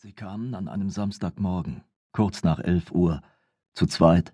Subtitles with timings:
[0.00, 3.20] Sie kamen an einem Samstagmorgen, kurz nach elf Uhr,
[3.74, 4.32] zu zweit.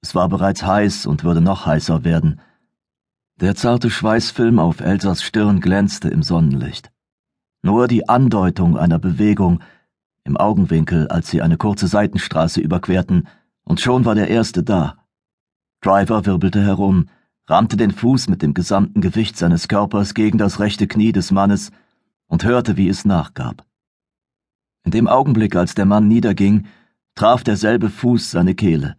[0.00, 2.40] Es war bereits heiß und würde noch heißer werden.
[3.36, 6.90] Der zarte Schweißfilm auf Elsas Stirn glänzte im Sonnenlicht.
[7.60, 9.62] Nur die Andeutung einer Bewegung
[10.24, 13.28] im Augenwinkel, als sie eine kurze Seitenstraße überquerten,
[13.64, 14.96] und schon war der Erste da.
[15.82, 17.10] Driver wirbelte herum,
[17.46, 21.70] rammte den Fuß mit dem gesamten Gewicht seines Körpers gegen das rechte Knie des Mannes
[22.28, 23.66] und hörte, wie es nachgab.
[24.84, 26.66] In dem Augenblick, als der Mann niederging,
[27.14, 28.96] traf derselbe Fuß seine Kehle.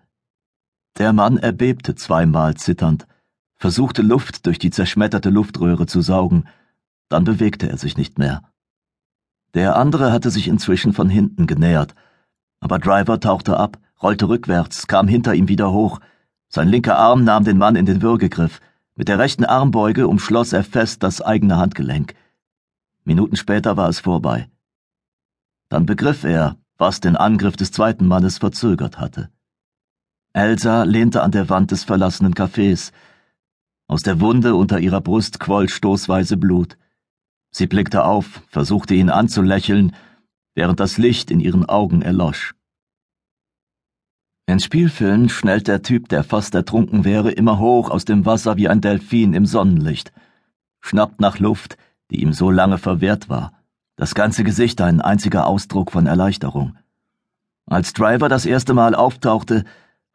[0.97, 3.07] Der Mann erbebte zweimal zitternd,
[3.55, 6.45] versuchte Luft durch die zerschmetterte Luftröhre zu saugen,
[7.09, 8.43] dann bewegte er sich nicht mehr.
[9.53, 11.95] Der andere hatte sich inzwischen von hinten genähert,
[12.59, 15.99] aber Driver tauchte ab, rollte rückwärts, kam hinter ihm wieder hoch,
[16.47, 18.59] sein linker Arm nahm den Mann in den Würgegriff,
[18.95, 22.13] mit der rechten Armbeuge umschloss er fest das eigene Handgelenk.
[23.03, 24.49] Minuten später war es vorbei.
[25.71, 29.29] Dann begriff er, was den Angriff des zweiten Mannes verzögert hatte.
[30.33, 32.91] Elsa lehnte an der Wand des verlassenen Cafés.
[33.87, 36.77] Aus der Wunde unter ihrer Brust quoll stoßweise Blut.
[37.51, 39.95] Sie blickte auf, versuchte ihn anzulächeln,
[40.55, 42.53] während das Licht in ihren Augen erlosch.
[44.47, 48.67] In Spielfilmen schnellt der Typ, der fast ertrunken wäre, immer hoch aus dem Wasser wie
[48.67, 50.11] ein Delfin im Sonnenlicht,
[50.81, 51.77] schnappt nach Luft,
[52.09, 53.53] die ihm so lange verwehrt war
[54.01, 56.75] das ganze Gesicht ein einziger Ausdruck von Erleichterung.
[57.67, 59.63] Als Driver das erste Mal auftauchte,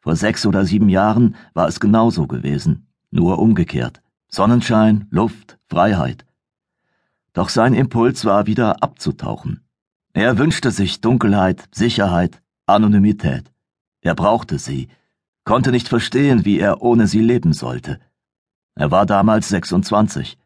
[0.00, 4.02] vor sechs oder sieben Jahren, war es genauso gewesen, nur umgekehrt.
[4.26, 6.26] Sonnenschein, Luft, Freiheit.
[7.32, 9.60] Doch sein Impuls war wieder abzutauchen.
[10.14, 13.52] Er wünschte sich Dunkelheit, Sicherheit, Anonymität.
[14.00, 14.88] Er brauchte sie,
[15.44, 18.00] konnte nicht verstehen, wie er ohne sie leben sollte.
[18.74, 20.36] Er war damals 26.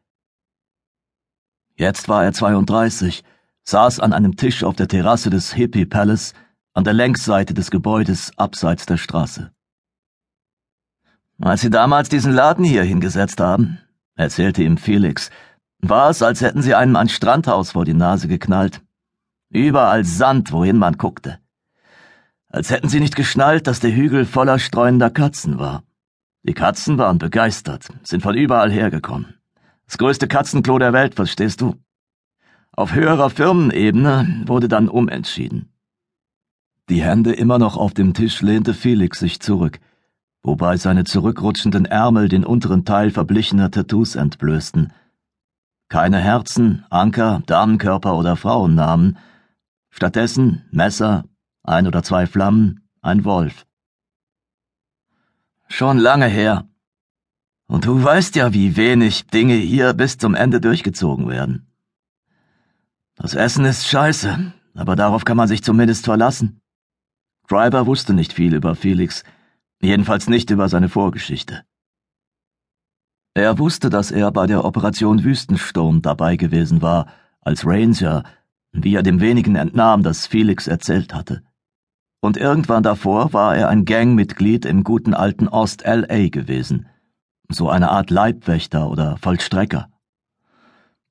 [1.81, 3.25] Jetzt war er 32,
[3.63, 6.35] saß an einem Tisch auf der Terrasse des Hippie Palace
[6.75, 9.51] an der Längsseite des Gebäudes abseits der Straße.
[11.41, 13.79] Als Sie damals diesen Laden hier hingesetzt haben,
[14.15, 15.31] erzählte ihm Felix,
[15.79, 18.83] war es, als hätten Sie einem ein Strandhaus vor die Nase geknallt.
[19.49, 21.39] Überall Sand, wohin man guckte.
[22.49, 25.85] Als hätten Sie nicht geschnallt, dass der Hügel voller streunender Katzen war.
[26.43, 29.40] Die Katzen waren begeistert, sind von überall hergekommen.
[29.91, 31.75] Das größte Katzenklo der Welt, verstehst du?
[32.71, 35.73] Auf höherer Firmenebene wurde dann umentschieden.
[36.89, 39.81] Die Hände immer noch auf dem Tisch lehnte Felix sich zurück,
[40.45, 44.93] wobei seine zurückrutschenden Ärmel den unteren Teil verblichener Tattoos entblößten.
[45.89, 49.19] Keine Herzen, Anker, Damenkörper oder Frauennamen,
[49.91, 51.25] stattdessen Messer,
[51.65, 53.67] ein oder zwei Flammen, ein Wolf.
[55.67, 56.70] Schon lange her,
[57.71, 61.69] und du weißt ja, wie wenig Dinge hier bis zum Ende durchgezogen werden.
[63.15, 66.61] Das Essen ist scheiße, aber darauf kann man sich zumindest verlassen.
[67.49, 69.23] Driver wusste nicht viel über Felix,
[69.81, 71.63] jedenfalls nicht über seine Vorgeschichte.
[73.35, 77.07] Er wusste, dass er bei der Operation Wüstensturm dabei gewesen war,
[77.41, 78.25] als Ranger,
[78.73, 81.45] wie er dem wenigen entnahm, das Felix erzählt hatte.
[82.21, 86.89] Und irgendwann davor war er ein Gangmitglied im guten alten Ost-LA gewesen–
[87.53, 89.89] so eine Art Leibwächter oder Vollstrecker.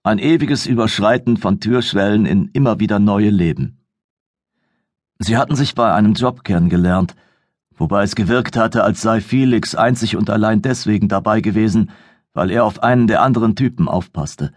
[0.03, 3.77] Ein ewiges Überschreiten von Türschwellen in immer wieder neue Leben.
[5.19, 7.16] Sie hatten sich bei einem Job kennengelernt,
[7.75, 11.91] wobei es gewirkt hatte, als sei Felix einzig und allein deswegen dabei gewesen,
[12.33, 14.53] weil er auf einen der anderen Typen aufpasste.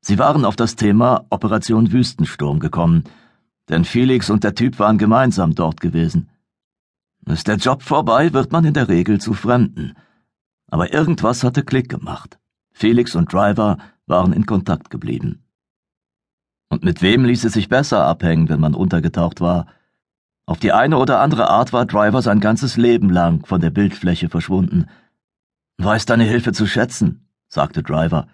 [0.00, 3.04] Sie waren auf das Thema Operation Wüstensturm gekommen,
[3.68, 6.30] denn Felix und der Typ waren gemeinsam dort gewesen.
[7.26, 9.94] Ist der Job vorbei, wird man in der Regel zu Fremden–
[10.70, 12.38] aber irgendwas hatte Klick gemacht.
[12.72, 15.44] Felix und Driver waren in Kontakt geblieben.
[16.68, 19.66] Und mit wem ließ es sich besser abhängen, wenn man untergetaucht war?
[20.46, 24.28] Auf die eine oder andere Art war Driver sein ganzes Leben lang von der Bildfläche
[24.28, 24.86] verschwunden.
[25.78, 28.28] Weiß deine Hilfe zu schätzen, sagte Driver.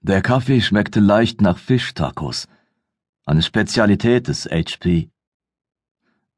[0.00, 2.46] Der Kaffee schmeckte leicht nach Fischtacos,
[3.26, 5.10] eine Spezialität des HP.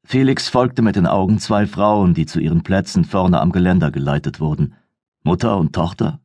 [0.05, 4.39] Felix folgte mit den Augen zwei Frauen, die zu ihren Plätzen vorne am Geländer geleitet
[4.39, 4.75] wurden.
[5.27, 6.21] Mutter und Tochter?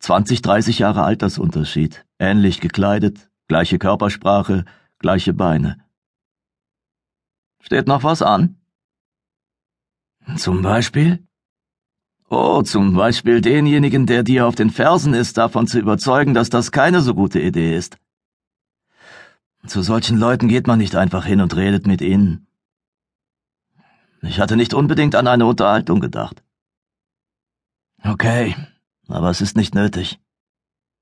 [0.00, 4.64] 20, 30 Jahre Altersunterschied, ähnlich gekleidet, gleiche Körpersprache,
[4.98, 5.78] gleiche Beine.
[7.60, 8.56] Steht noch was an?
[10.36, 11.24] Zum Beispiel?
[12.28, 16.72] Oh, zum Beispiel denjenigen, der dir auf den Fersen ist, davon zu überzeugen, dass das
[16.72, 17.98] keine so gute Idee ist.
[19.66, 22.48] Zu solchen Leuten geht man nicht einfach hin und redet mit ihnen.
[24.22, 26.42] Ich hatte nicht unbedingt an eine Unterhaltung gedacht.
[28.04, 28.54] Okay,
[29.08, 30.20] aber es ist nicht nötig.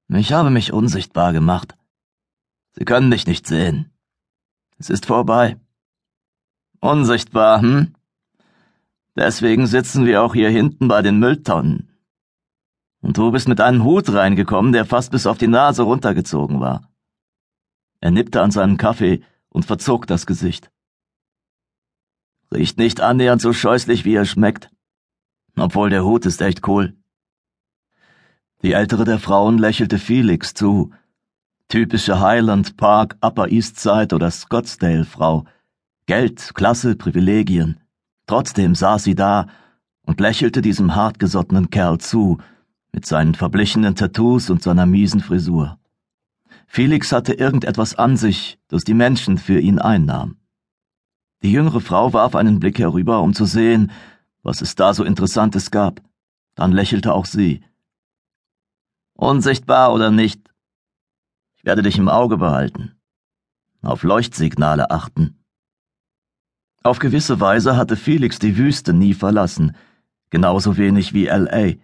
[0.08, 1.76] Ich habe mich unsichtbar gemacht.
[2.72, 3.90] Sie können mich nicht sehen.
[4.78, 5.58] Es ist vorbei.
[6.81, 7.94] Unsichtbar, hm?
[9.16, 11.88] Deswegen sitzen wir auch hier hinten bei den Mülltonnen.
[13.00, 16.90] Und du bist mit einem Hut reingekommen, der fast bis auf die Nase runtergezogen war.
[18.00, 20.70] Er nippte an seinem Kaffee und verzog das Gesicht.
[22.52, 24.70] Riecht nicht annähernd so scheußlich, wie er schmeckt.
[25.58, 26.94] Obwohl der Hut ist echt cool.
[28.62, 30.93] Die ältere der Frauen lächelte Felix zu.
[31.69, 35.44] Typische Highland Park, Upper East Side oder Scottsdale Frau.
[36.06, 37.81] Geld, Klasse, Privilegien.
[38.26, 39.47] Trotzdem saß sie da
[40.05, 42.38] und lächelte diesem hartgesottenen Kerl zu,
[42.93, 45.79] mit seinen verblichenen Tattoos und seiner miesen Frisur.
[46.67, 50.37] Felix hatte irgendetwas an sich, das die Menschen für ihn einnahm.
[51.43, 53.91] Die jüngere Frau warf einen Blick herüber, um zu sehen,
[54.46, 56.00] was es da so Interessantes gab.
[56.54, 57.64] Dann lächelte auch sie.
[59.14, 60.40] Unsichtbar oder nicht?
[61.56, 62.96] Ich werde dich im Auge behalten.
[63.82, 65.43] Auf Leuchtsignale achten.
[66.84, 69.75] Auf gewisse Weise hatte Felix die Wüste nie verlassen,
[70.31, 71.75] genauso wenig wie L.A.,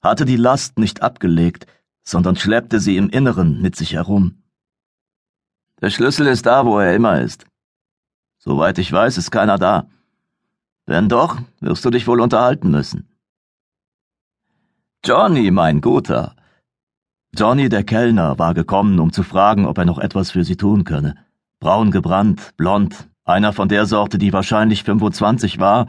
[0.00, 1.66] hatte die Last nicht abgelegt,
[2.04, 4.44] sondern schleppte sie im Inneren mit sich herum.
[5.80, 7.44] Der Schlüssel ist da, wo er immer ist.
[8.38, 9.88] Soweit ich weiß, ist keiner da.
[10.86, 13.08] Wenn doch, wirst du dich wohl unterhalten müssen.
[15.04, 16.34] Johnny, mein Guter,
[17.36, 20.84] Johnny, der Kellner, war gekommen, um zu fragen, ob er noch etwas für sie tun
[20.84, 21.16] könne.
[21.58, 25.88] Braun gebrannt, blond, einer von der Sorte, die wahrscheinlich 25 war,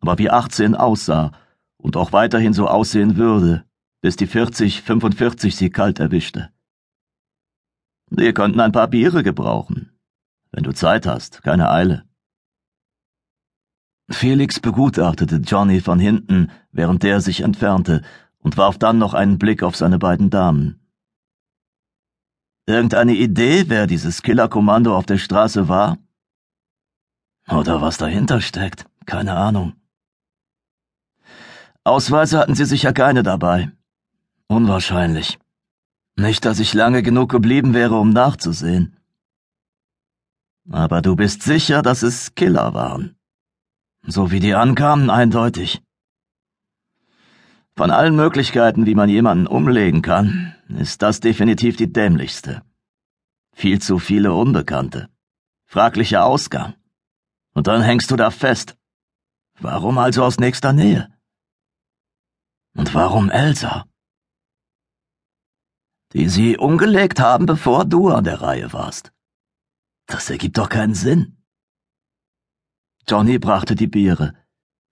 [0.00, 1.32] aber wie 18 aussah
[1.76, 3.64] und auch weiterhin so aussehen würde,
[4.00, 6.50] bis die 40, 45 sie kalt erwischte.
[8.08, 9.90] Wir könnten ein paar Biere gebrauchen.
[10.52, 12.04] Wenn du Zeit hast, keine Eile.
[14.08, 18.02] Felix begutachtete Johnny von hinten, während der sich entfernte,
[18.38, 20.80] und warf dann noch einen Blick auf seine beiden Damen.
[22.66, 25.98] Irgendeine Idee, wer dieses Killerkommando auf der Straße war?
[27.48, 28.86] Oder was dahinter steckt?
[29.06, 29.74] Keine Ahnung.
[31.84, 33.70] Ausweise hatten sie sicher keine dabei.
[34.48, 35.38] Unwahrscheinlich.
[36.16, 38.96] Nicht, dass ich lange genug geblieben wäre, um nachzusehen.
[40.70, 43.16] Aber du bist sicher, dass es Killer waren.
[44.08, 45.82] So wie die ankamen, eindeutig.
[47.76, 52.62] Von allen Möglichkeiten, wie man jemanden umlegen kann, ist das definitiv die dämlichste.
[53.52, 55.08] Viel zu viele Unbekannte.
[55.66, 56.74] Fraglicher Ausgang.
[57.52, 58.76] Und dann hängst du da fest.
[59.58, 61.12] Warum also aus nächster Nähe?
[62.76, 63.86] Und warum Elsa?
[66.12, 69.12] Die sie umgelegt haben, bevor du an der Reihe warst.
[70.06, 71.35] Das ergibt doch keinen Sinn.
[73.08, 74.34] Johnny brachte die Biere.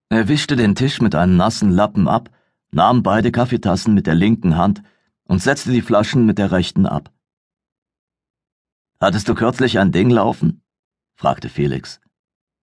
[0.09, 2.31] Er wischte den Tisch mit einem nassen Lappen ab
[2.75, 4.83] nahm beide Kaffeetassen mit der linken Hand
[5.25, 7.13] und setzte die Flaschen mit der rechten ab.
[9.01, 10.63] Hattest du kürzlich ein Ding laufen?
[11.15, 12.01] fragte Felix.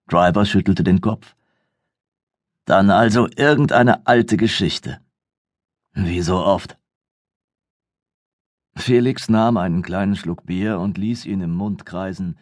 [0.08, 1.34] Driver schüttelte den Kopf.
[2.64, 5.00] Dann also irgendeine alte Geschichte.
[5.94, 6.78] Wie so oft.
[8.76, 12.38] Felix nahm einen kleinen Schluck Bier und ließ ihn im Mund kreisen,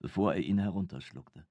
[0.00, 1.46] bevor er ihn herunterschluckte.